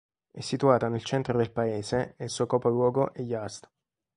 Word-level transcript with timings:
È 0.31 0.39
situata 0.39 0.87
nel 0.87 1.03
centro 1.03 1.37
del 1.37 1.51
paese 1.51 2.15
e 2.17 2.23
il 2.23 2.31
suo 2.31 2.47
capoluogo 2.47 3.13
è 3.13 3.21
Yazd. 3.21 3.69